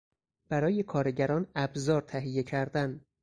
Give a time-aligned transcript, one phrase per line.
[0.49, 3.01] برای کارگران ابزار تهیه کردن